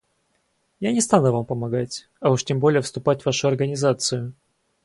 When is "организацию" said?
3.49-4.33